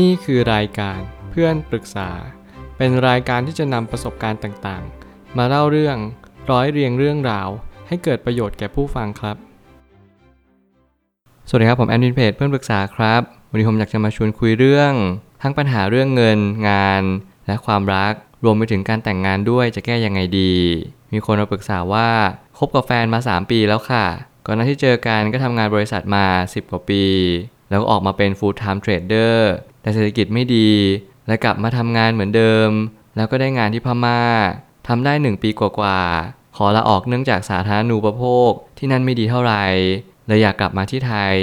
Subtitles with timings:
[0.00, 2.10] นี่คือรายการเพื่อนปรึกษา
[2.76, 5.96] เป็นรายการที่จะนำประสบการณ์ต่างๆ มาเล่าเรื่อง
[6.50, 7.48] ร้อยเรียงเรื่องราว
[7.88, 9.36] ให้เกิดประโยชน์แก่ผู้ฟังครับ
[11.48, 14.92] สวัสดีครับผมแอนวินเพจเพื่อนปรึกษาครับ วันนี้ผมอยากจะมาชวนคุยเรื่อง
[15.42, 16.38] ทั้งปัญหาเรื่องเงิน
[16.68, 17.02] งาน
[17.46, 18.12] และความรัก
[18.44, 20.54] รวมไปถึงการแต่งงานด้วยจะแก้ยังไงดี
[21.12, 22.08] มีคนมาปรึกษาว่า
[22.58, 24.06] คบกับแฟนมา 3 ปีแล้วค่ะ
[24.46, 27.04] ก่อนหน้าที่เจอกันก็ทำงานบริษัทมา 10 กว่าปี
[27.72, 29.36] แล้วก็ออกมาเป็น full time trader
[29.82, 30.70] แต่เศรษฐกิจไม่ดี
[31.26, 32.70] และกลับมาทำงานเหมือนเดิม
[33.16, 34.20] แล้วก็ได้งานที่พม่า
[34.88, 39.64] ทำได้1ปีกว่าๆขอลาออกเนื่องจากสาธารณูปโภคที่นั่นไม่ดีเท่าไหร่
[40.26, 41.36] เลยอยากกลับมาที่ไทย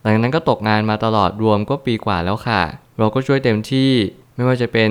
[0.00, 2.62] หลังจากนั้นก็ตกงานมาตลอดรวมก็ปีกว่าแล้วค่ะ
[2.98, 3.92] เราก็ช่วยเต็มที่
[4.34, 4.90] ไม่ว่าจะเป็น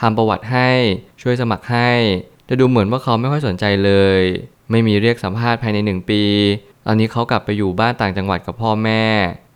[0.00, 0.70] ทำประวัติให้
[1.22, 1.90] ช่วยสมัครให้
[2.46, 4.22] แต่ดูเหมือนว่าเขาไม่ค่อยสนใจเลย
[4.70, 6.22] ไม่มีเรียกสัมภาษณ์ภายใน1ปี
[6.86, 9.04] ตอนนี้เขากลับไปอยู่บ้านต่างจังหวัดกับพ่อแม่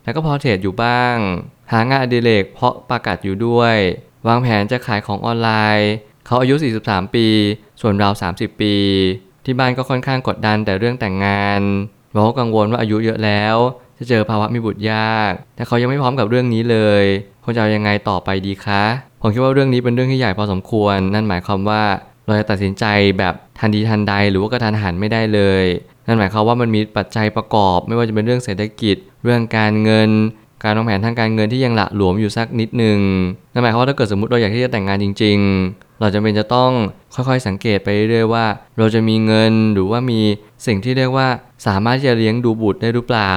[0.05, 1.15] แล้วก็พอเทรดอยู่บ้าง
[1.71, 3.75] หางานอดิเรกเพาะประกาศอยู่ด้วย
[4.27, 5.91] วางแผนจะขายของออนไลน์
[6.25, 7.27] เขาอายุ 43 ปี
[7.81, 8.75] ส่วนเรา 30 ปี
[9.45, 11.61] ที่บ้านก็ค่อนข้างกดดันแต่เรื่องแต่งงาน
[12.13, 13.55] เราก็กังวลว่าอายุเยอะแล้ว
[13.97, 17.03] จะเจอภาวะมีบุตรยากแต่เขายังไม่พร้อมกับเรื่องนี้เลย
[17.43, 18.83] ควรจะเอายังไงต่อไปดีคะ
[19.21, 21.83] ผมคิดว่าเรื่องนี้เป็นเรื่องที่ใหญ่พอสมควร นั่นหมายความว่า
[22.25, 22.85] เราจะตัดสินใจ
[23.17, 25.63] แบบทันทีทันใด หรือว่ากระทันหันไม่ได้เลย
[26.07, 30.09] นั่นหมายความว่ามันมีปัจจัยประกอบ ไม่ว่าจะเป็นเรื่องเศรษฐกิจ เรื่องการเงิน
[30.63, 32.99] การวางแผนทางการเงินที่ยังหละหลวมอยู่สักนิดหนึ่ง
[33.53, 35.37] นั่นหมายความว่าถ้าเกิดสมมติเราอยากที่จะแต่งงานจริง
[35.69, 36.71] ๆ เราจะเป็นจะต้อง
[37.15, 38.45] ค่อยๆสังเกตไปเรื่อยๆว่า
[38.77, 40.19] เราจะมีเงินหรือว่ามี
[40.65, 41.27] สิ่งที่เรียกว่า
[41.67, 43.35] สามารถที่จะเลี้ยงดูบุตรได้หรือเปล่า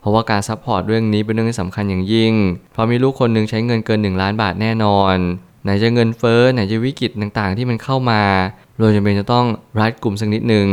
[0.00, 2.34] เพราะว่าการ support เรื่องนี้เป็นเรื่องที่สำคัญอย่างยิ่ง
[2.72, 5.16] เพราะมีลูกคนหนึ่งใช้เงินเกิน 1 ล้านบาทแน่นอน
[5.64, 8.22] ไหนจะเงินเฟ้อไหนจะวิกฤตต่างๆ ที่มันเข้ามา
[8.78, 9.46] เราจำเป็นจะต้อง
[9.80, 10.68] รัดกลุ่มสักนิดหนึ่ง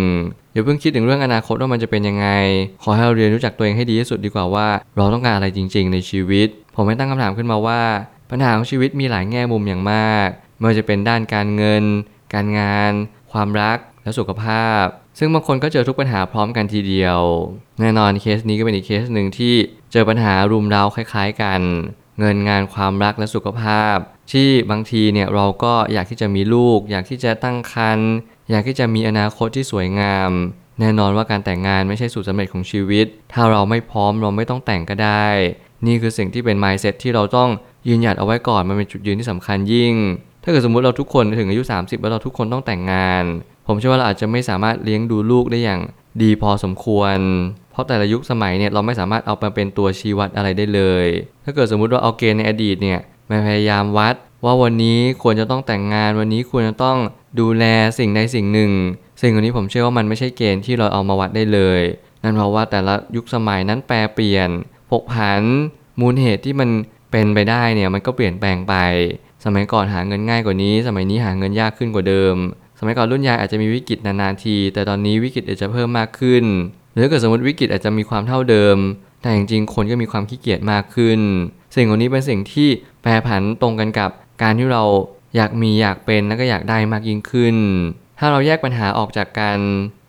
[0.53, 2.27] อย่าเพิ่งคิดถึงเรื่องอนาคตว่ามันจะเป็นยังไง
[2.83, 4.67] ขอให้เราเรียนรู้จักตัวเองให้ดีที่สุดดีกว่าว่า
[4.97, 7.81] เราต้องการอะไรจริง ๆ ในชีวิต ผมไม่ตั้งคำถามขึ้นมาว่า
[8.31, 11.83] ปัญหาของชีวิตมีหลายแง่มุมอย่างมากไม่ว่าจะเป็นด้านการเงิน
[12.33, 12.91] การงาน
[13.31, 14.83] ความรักและสุขภาพ
[15.19, 17.19] ซึ่งบางคนก็เจอทุกปัญหาพร้อมกันทีเดียว
[17.79, 19.55] แน่นอนเคสนี้ก็เป็นอีกเคสหนึ่งที่
[19.91, 21.61] เจอปัญหารุมเร้าคล้าย ๆ กัน
[22.19, 23.97] เงินงานความรักและสุขภาพ
[24.31, 28.11] ที่บางทีเนี่ยเราก็อยากที่จะมีลูก อยากที่จะตั้งครรภ์
[28.51, 30.31] อยากที่จะมีอนาคตที่สวยงาม
[30.79, 35.27] แน่นอนว่าการแต่งงานไม่ใช่สูตรสำเร็จของชีวิต ถ้าเราไม่พร้อมเราไม่ต้องแต่งก็ได้
[35.85, 37.49] นี่คือสิ่งที่เป็น mindset ที่เราต้อง
[37.87, 39.93] ยืนหยัดเอาไว้ก่อนมันเป็นจุดยืนที่สำคัญยิ่ง
[40.43, 43.23] ถ้าเกิดสมมติเราทุกคนถึงอายุ 30 แล้วเราทุกคนต้องแต่งงาน
[43.67, 45.81] ผมเชื่อว่าเราอาจจะไม่สามารถเลี้ยงดูลูกได้อย่าง
[46.21, 47.17] ดีพอสมควร
[47.71, 51.07] เพราะแต่ละยุคสมัยเนี่ยเราไม่สามารถเอามาเป็นตัวชี้วัดอะไรได้เลย
[51.45, 56.97] ถ้าเกิดสมมุติว่าเอาเกณฑ์ในอดีตเนี่ย มาพยายามวัด ว่าวันนี้ควรจะต้องแต่งงานวันนี้ควรจะต้อง
[57.39, 57.65] ดูแล
[57.99, 58.71] สิ่งใดสิ่งหนึ่ง
[59.21, 61.81] สิ่งเหล่านี้ผมเชื่อว่ามันไม่ใช่เกณฑ์ที่เราเอามาวัดได้เลย
[62.23, 64.49] นั่นเพราะว่าแต่ละยุคสมัยนั้นแปรเปลี่ยน
[64.89, 65.41] ผกผัน
[65.99, 66.69] มูลเหตุที่มัน
[67.11, 68.75] เป็นไปได้เนี่ยมันก็เปลี่ยนแปลงไป
[69.45, 72.35] สมัยก่อนหาเงินง่ายกว่านี้ สมัยนี้หาเงินยากขึ้นกว่าเดิม
[72.79, 76.43] สมัยก่อนรุ่นยายอาจจะมีวิกฤตนานๆที แต่ตอนนี้วิกฤตอาจจะเพิ่มมากขึ้น
[76.93, 78.77] หรือเกิดสมมติวิกฤตอาจจะมีความเท่าเดิม
[79.21, 81.19] แต่จริงๆคนก็มีความขี้เกียจมากขึ้น
[81.75, 82.69] สิ่งเหล่านี้เป็นสิ่งที่
[83.01, 84.09] แปรผันตรงกันกับ
[84.41, 84.83] การที่เรา
[85.35, 87.55] อยากมีอยากเป็นแล้วก็อยากได้มากยิ่งขึ้น
[88.19, 89.59] ถ้าเราแยกปัญหาออกจากกัน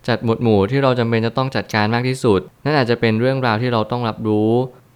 [0.09, 4.51] จัดหมวดหมู่ที่เราจำเป็นจะต้องจัดการมากที่สุด นั่นอาจจะเป็นเรื่องราวที่เราต้องรับรู้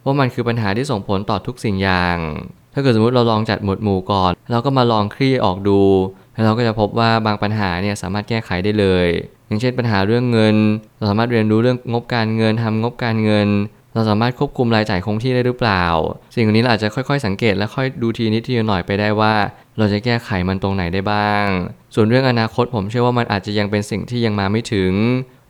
[0.05, 2.19] ว่ามันคือปัญหาที่ส่งผลต่อทุกสิ่งอย่าง
[2.75, 5.81] ถ้าเกิดสมมติเราลองจัดหมวดหมู่ก่อน เราก็มาลองคลี่ออกดู
[6.33, 9.07] แล้วเราก็จะพบว่าบางปัญหาเนี่ยสามารถแก้ไขได้เลย
[9.47, 10.57] อย่างเช่นปัญหาเรื่องเงิน
[10.97, 13.49] เราสามารถเรียนรู้เรื่องงบการเงินทำงบการเงิน
[13.95, 15.85] เราสามารถควบคุมรายจ่ายคงที่ได้หรือเปล่า
[16.35, 19.35] สิ่งนี้เราอาจจะค่อยๆ สังเกตและค่อยดูทีนิดทีหน่อยไปได้ว่า
[19.79, 21.47] เราจะแก้ไขมันตรงไหนได้บ้าง
[21.95, 24.93] ส่วนเรื่องอนาคตผมเชื่อว่ามันอาจจะยังเป็นสิ่งที่ยังมาไม่ถึง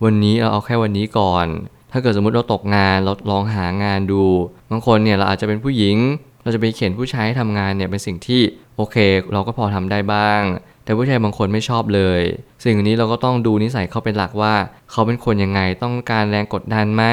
[0.04, 1.46] วันนี้เราเอาแค่วันนี้ก่อน
[1.92, 4.22] ถ้าเกิดสมมติเราตกงานเราลองหางานดู
[4.70, 5.96] บางคนเนี่ยเราอาจจะเป็นผู้หญิง
[6.42, 8.42] เราจะไปเข็นผู้ชายให้ทำงานเนี่ยเป็นสิ่งที่
[8.76, 8.96] โอเค
[9.32, 10.42] เราก็พอทำได้บ้าง
[10.84, 12.20] แต่ผู้ชายบางคนไม่ชอบเลย
[12.64, 14.54] สิ่งนี้เราก็ต้องดูนิสัยเขาเป็นหลักว่า
[14.90, 17.04] เขาเป็นคนยังไงต้องการแรงกดดันไหม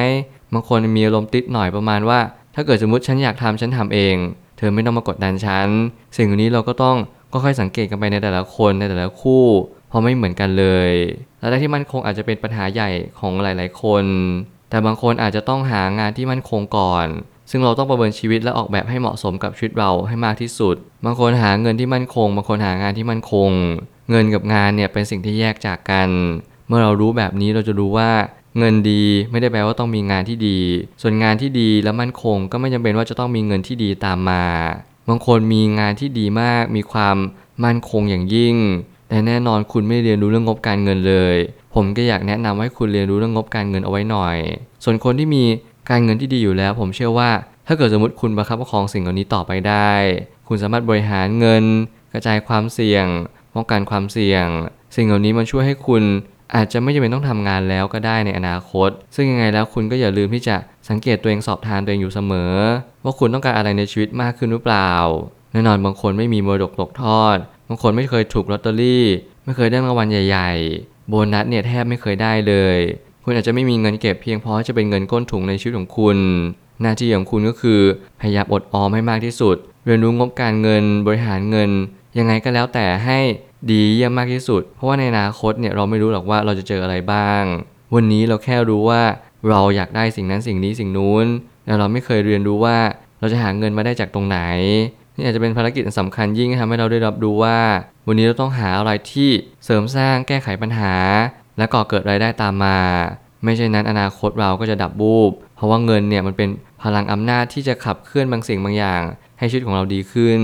[0.53, 2.19] บางคนมีอารมณ์ติดหน่อยประมาณว่า
[2.55, 4.15] ถ้าเกิดสมมติฉันอยากทำฉันทำเอง
[4.57, 5.67] เธอไม่ต้องมากดดันฉัน
[6.17, 6.97] สิ่งนี้เราก็ต้อง
[7.33, 9.45] ก็ค่อยสังเกตกันไปในแต่ละคนในแต่ละคู่
[9.89, 10.91] เพราะไม่เหมือนกันเลย
[11.39, 12.89] และที่มั่นคงอาจจะเป็นปัญหาใหญ่
[13.19, 14.05] ของหลาย ๆ คน
[14.69, 17.07] แต่บางคนอาจจะต้องหางานที่มั่นคงก่อน
[17.51, 20.75] ซึ่งเราต้องประเมินชีวิตและออกแบบให้เหมาะสมกับชีวิตเราให้มากที่สุด
[21.05, 23.49] บางคนหาเงินที่มั่นคง บางคนหางานที่มั่นคง
[24.09, 26.09] เงินกับงานเนี่ยเป็นสิ่งที่แยกจากกัน
[26.67, 28.11] เมื่อเรารู้แบบนี้เราจะรู้ว่า
[28.57, 30.59] เงินดีไม่ได้แปลว่าต้องมีงานที่ดี
[31.01, 34.45] ส่วนงานที่ดีและมั่นคงก็ไม่จำเป็นว่าจะต้องมีเงินที่ดีตามมา
[35.09, 37.17] บางคนมีงานที่ดีมาก มีความ
[37.63, 38.55] มั่นคงอย่างยิ่ง
[39.09, 41.37] แต่แน่นอนคุณไม่เรียนรู้เรื่องงบการเงินเลย
[41.75, 44.37] ผมก็อยากแนะนำให้คุณเรียนรู้เรื่องงบการเงินเอาไว้หน่อย
[44.83, 45.43] ส่วนคนที่มี
[45.89, 47.29] การเงินที่ดีอยู่แล้ว ผมเชื่อว่า
[47.67, 49.91] ถ้าเกิดสมมติคุณประคับประคองสิ่งเหล่านี้ต่อไปได้
[50.47, 51.63] คุณสามารถบริหารเงิน
[52.13, 53.05] กระจายความเสี่ยง
[53.55, 54.45] ป้องกันความเสี่ยง
[54.95, 56.03] สิ่งเหล่านี้มันช่วยให้คุณ
[56.55, 60.55] อาจจะไม่จำเป็นต้องทำงานแล้วก็ได้ในอนาคต ซึ่งยังไงแล้วคุณก็อย่าลืมที่จะ
[60.89, 62.53] สังเกตตัวเองสอบทานตัวเองอยู่เสมอ
[63.03, 64.91] ว่าคุณต้องการอะไรในชีวิตมากขึ้นหรือเปล่า
[65.51, 67.37] แน่นอนบางคนไม่มีมรดกตกทอด
[67.67, 69.05] บางคนไม่เคยถูกลอตเตอรี่
[69.45, 70.51] ไม่เคยได้รางวัลใหญ่
[70.81, 72.77] ๆ โบนัสเนี่ยแทบไม่เคยได้เลย
[73.23, 76.17] คุณอาจจะไม่มีเงินเก็บเพียงพอจะเป็นเงินก้นถุงในชีวิตของคุณ
[76.81, 77.81] หน้าที่ของคุณก็คือ
[78.21, 79.55] พยายามอดออมให้มากที่สุด
[79.85, 81.69] เรียนรู้งบการเงินบริหารเงิน
[82.17, 83.19] ยังไงก็แล้วแต่ให้
[83.69, 87.43] ดีเยี่ยมมากที่สุด เพราะว่าในอนาคตเนี่ยเราไม่รู้หรอกว่าเราจะเจออะไรบ้าง
[87.95, 89.01] วันนี้เราแค่รู้ว่า
[89.49, 91.25] เราอยากได้สิ่งนั้นสิ่งนี้สิ่งนู้น
[91.65, 92.77] แต่เราไม่เคยเรียนรู้ว่า
[93.19, 94.39] เราจะหาเงินมาได้จากตรงไหน
[95.15, 97.59] นี่อาจจะเป็นภารกิจอันสำคัญยิ่งที่ทำให้เราได้รับรู้ว่า
[98.07, 99.29] วันนี้เราต้องหาอะไรที่
[99.65, 100.95] เสริมสร้างแก้ไขปัญหา
[101.57, 102.79] และก่อเกิดรายได้ตามมา
[103.43, 106.49] ไม่ใช่นั้นอนาคตเราก็จะดับบูบเพราะว่าเงินเนี่ยมันเป็น
[106.83, 109.01] พลังอำนาจที่จะขับเคลื่อนบางสิ่งบางอย่าง
[109.39, 110.41] ให้ชีวิตของเราดีขึ้น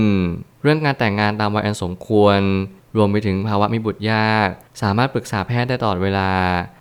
[0.62, 2.38] เรื่องการแต่งงานตามวัยอันสมควร
[2.96, 4.48] รวมไปถึงภาวะมีบุตรยาก
[4.82, 6.30] สามารถปรึกษาแพทย์ได้ตลอดเวลา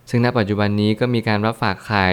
[0.09, 2.09] ซึ่งณปัจจุบันนี้ก็มีการรับฝากไข่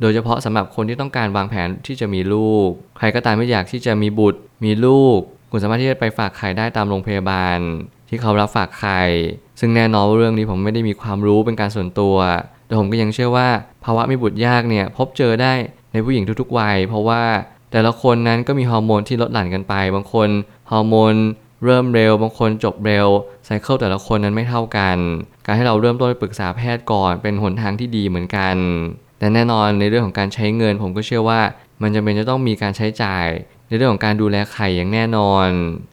[0.00, 5.18] โดยเฉพาะสำหรับคนที่ต้องการวางแผนที่จะมีลูก ใครก็ตามที่อยากที่จะมีบุตร มีลูก
[5.50, 7.58] คุณสามารถที่จะไปฝากไข่ได้ตามโรงพยาบาล
[8.08, 9.02] ที่เขารับฝากไข่
[9.60, 12.16] ซึ่งแน่นอนเรื่องนี้ผมไม่ได้มีความรู้เป็นการส่วนตัว
[12.66, 13.48] แต่ผมก็ยังเชื่อว่า
[13.84, 15.52] ภาวะมีบุตรยากเนี่ยพบเจอได้
[15.92, 17.22] ในผู้หญิงทุกๆวัย เพราะว่า
[17.72, 20.28] แต่ละคนนั้นก็มีฮอร์โมนที่ลดหลั่นกันไป บางคน
[20.70, 21.14] ฮอร์โมน
[21.64, 23.06] เริ่มเร็วบางคนจบเร็ว
[23.44, 24.96] ไซเคิลแต่ละคนนั้นไม่เท่ากัน
[25.46, 28.56] การให้เราเริ่มต้นไปปรึกษาแพทย์ก่อนเป็นหนทางที่ดีเหมือนกัน
[29.18, 31.40] แต่แน่นอนในเรื่องของการใช้เงินผมก็เชื่อว่า
[31.82, 33.26] มันจำเป็นจะต้องมีการใช้จ่าย
[33.68, 35.48] ในเรื่องของการดูแลไข่อย่างแน่นอน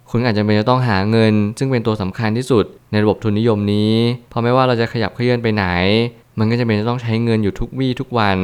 [0.10, 3.94] คุณอาจจะเป็นจะต้องหาเงิน ซึ่งเป็นตัวสำคัญที่สุดในระบบทุนนิยมนี้
[4.30, 5.66] เพราะไม่ว่าเราจะขยับเคลื่อนไปไหน
[6.40, 8.40] มันก็จะเป็นจะต้องใช้เงินอยู่ทุกวี่ทุกวัน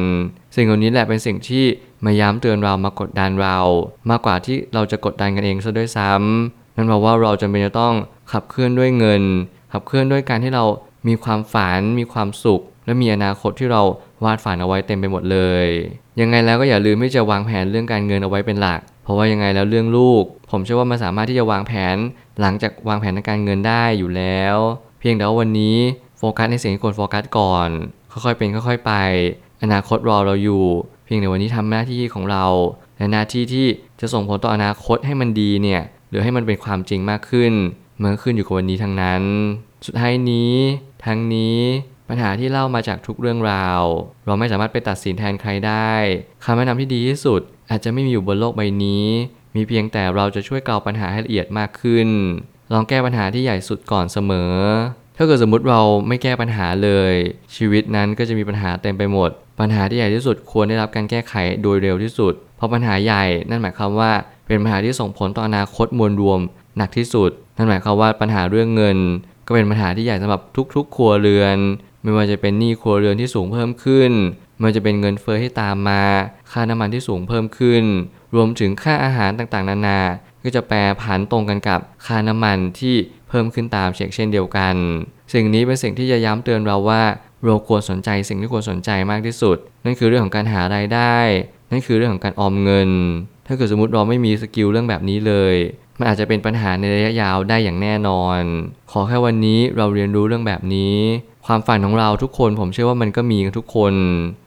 [0.56, 1.64] สิ่งเหล่านี้แหละเป็นสิ่งที่
[2.04, 3.58] มาย้ำเตือนเรามากดดันเรา
[4.10, 7.94] มากกว่าที่เราจะกดดันกันเองซะด้วยซ้ำ นั่นแปลว่าเราจำเป็นจะต้อง
[8.32, 9.22] ขับเคลื่อนด้วยเงิน
[9.72, 10.64] ขับเคลื่อนด้วยการที่เรา
[11.08, 13.82] มีความฝัน มีความสุข และมีอนาคตที่เรา
[14.24, 15.66] วาดฝันเอาไว้เต็มไปหมดเลย
[16.20, 21.96] ยังไงแล้วก็อย่าลืมที่จะวางแผนเรื่องการเงินเอาไว้เป็นหลัก เพราะว่ายังไงแล้วเรื่องลูก ผมเชื่อว่ามันสามารถที่จะวางแผน
[22.40, 24.56] หลังจากวางแผนทางการเงินได้อยู่แล้ว
[25.00, 25.76] เพียงแต่ว่าวันนี้
[26.18, 27.68] โฟกัสในสิ่งที่ควรโฟกัสก่อน
[28.12, 28.92] ค่อยๆเป็นค่อยๆไป
[29.62, 30.64] อนาคตรอเราอยู่
[31.04, 32.44] เพียงแต่วันนี้ทำหน้าที่ของเรา
[32.96, 33.66] และหน้าที่ที่
[34.00, 37.52] จะส่งผลต่ออนาคตให้มันดีเนี่ย หรือให้มันเป็นความจริงมากขึ้น
[38.02, 39.22] มันก็ขึ้นอยู่กับวันนี้ทั้งนั้น
[39.86, 40.54] สุดท้ายนี้
[41.06, 41.58] ทั้งนี้
[42.08, 43.82] ปัญหาที่เล่ามาจากทุกเรื่องราว
[44.26, 45.92] เราไม่สามารถไปตัดสินแทนใครได้
[46.44, 47.40] คำแนะนำที่ดีที่สุด
[47.70, 49.06] อาจจะไม่มีอยู่บนโลกใบนี้
[49.56, 52.08] มีเพียงแต่เราจะช่วยกล่าวปัญหาให้ละเอียดมากขึ้น
[52.72, 54.54] ลองแก้ปัญหาที่ใหญ่สุดก่อนเสมอ
[55.16, 57.14] ถ้าเกิดสมมติเราไม่แก้ปัญหาเลย
[57.56, 59.30] ชีวิตนั้นก็จะมีปัญหาเต็มไปหมด
[59.60, 64.12] ปัญหาที่ใหญ่ที่สุดควรได้รับการแก้ไขโดยเร็วที่สุด เพราะปัญหาใหญ่นั่นหมายความว่า
[64.50, 66.40] เป็นปัญหาที่ส่งผลต่ออนาคตมวลรวม
[66.76, 68.98] หนักที่สุด นั่นหมายความว่าปัญหาเรื่องเงิน
[69.46, 70.40] ก็เป็นปัญหาที่ใหญ่สำหรับ
[70.74, 71.56] ทุกๆ ครัวเรือน
[72.02, 74.12] ไม่ว่าจะเป็นหนี้ครัวเรือนที่สูงเพิ่มขึ้น
[74.56, 76.02] ไม่ว่าจะเป็นเงินเฟ้อที่ตามมา
[76.50, 77.84] ค่าน้ำมันที่สูงเพิ่มขึ้น
[78.34, 80.00] รวมถึงค่าอาหารต่างๆ นานา
[80.42, 82.94] ก็จะแปรผันตรงกันกับค่าน้ำมันที่
[83.28, 84.74] เพิ่มขึ้นตามเช่นเช่นเดียวกัน
[85.32, 87.02] สิ่งนี้เป็นสิ่งที่จะย้ำเตือนเราว่า
[87.44, 91.16] เราควรสนใจสิ่งที่ควรสนใจมากที่สุด นั่นคือเรื่องของการหารายได้
[91.70, 92.90] นั่นคือเรื่องของการออมเงิน
[93.50, 95.54] ถ้าเกิดสมมติเราไม่มีสกิลเรื่องแบบนี้เลย
[95.98, 98.40] มันอาจจะเป็นปัญหาในระยะยาวได้อย่างแน่นอน
[98.90, 100.96] ขอแค่วันนี้เราเรียนรู้เรื่องแบบนี้
[101.46, 103.94] ความฝันของเราทุกคนผมเชื่อว่ามันก็มีกันทุกคน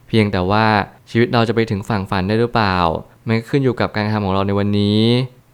[0.08, 0.66] เพียงแต่ว่า
[1.12, 2.78] ชีวิตเราจะไปถึงฝั่งฝันได้หรือเปล่า
[3.28, 5.02] มันขึ้นอยู่กับการทำของเราในวันนี้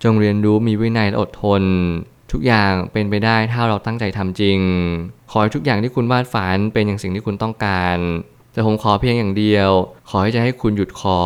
[0.03, 1.63] จงเรียนรู้มีวินัยและอดทน
[2.31, 4.59] ทุกอย่างเป็นไปได้ถ้าเราตั้งใจทำจริง
[5.31, 7.97] ขอให้ทุกอย่างที่คุณวาดฝันเป็นอย่างสิ่งที่คุณต้องการ
[8.53, 9.69] แต่ผมขอเพียงอย่างเดียว
[10.09, 11.19] ขอให้จะให้คุณหยุดขอ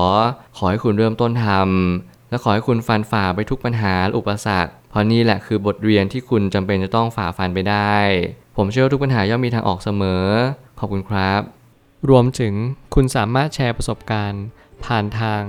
[0.58, 7.96] ขอให้คุณเริ่มต้นทำ และขอให้คุณฟันฝ่าไปทุกปัญหาอุปสรรค เพราะนี่แหละคือบทเรียนที่คุณจำเป็นจะต้องฝ่าฟันไปได้
[8.58, 10.26] ผมเชื่อทุกปัญหาย่อมมีทางออกเสมอ
[10.80, 11.42] ขอบคุณครับ
[12.10, 12.54] รวมถึง
[12.96, 14.44] คุณสามารถแชร์ประสบการณ์
[14.86, 15.42] ผ่านทาง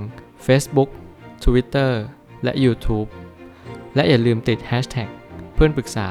[0.47, 0.91] Facebook
[1.45, 1.93] Twitter
[2.45, 3.09] และ YouTube
[3.95, 5.09] และอย่าลืมติด Hashtag
[5.55, 6.09] เพื่อนปรึกษา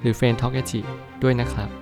[0.00, 0.54] หรือ f r ร e n d t a l k
[1.22, 1.79] ด้วยนะครับ